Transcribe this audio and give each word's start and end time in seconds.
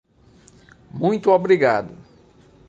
Muito 0.89 1.29
obrigado. 1.29 1.93